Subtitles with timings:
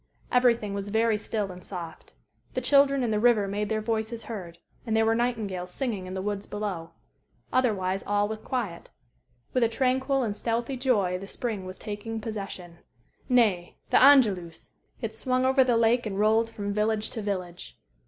[0.31, 2.13] Everything was very still and soft.
[2.55, 6.15] The children and the river made their voices heard; and there were nightingales singing in
[6.15, 6.93] the woods below.
[7.53, 8.89] Otherwise all was quiet.
[9.53, 12.79] With a tranquil and stealthy joy the spring was taking possession.
[13.29, 14.73] Nay the Angelus!
[15.03, 17.79] It swung over the lake and rolled from village to village....